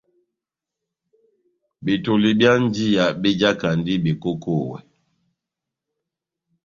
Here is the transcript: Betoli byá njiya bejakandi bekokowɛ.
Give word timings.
Betoli 1.83 2.29
byá 2.39 2.53
njiya 2.63 3.05
bejakandi 3.21 3.93
bekokowɛ. 4.03 4.77